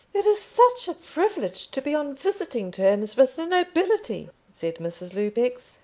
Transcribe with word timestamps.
"It 0.15 0.25
is 0.25 0.39
such 0.41 0.87
a 0.87 0.95
privilege 0.95 1.67
to 1.69 1.79
be 1.79 1.93
on 1.93 2.15
visiting 2.15 2.71
terms 2.71 3.15
with 3.15 3.35
the 3.35 3.45
nobility," 3.45 4.31
said 4.51 4.77
Mrs. 4.77 5.13
Lupex. 5.13 5.77